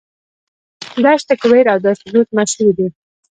[1.05, 2.87] دشت کویر او دشت لوت مشهورې دي.